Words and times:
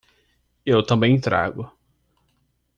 Eu 0.65 0.81
também 0.83 1.21
trago 1.21 1.71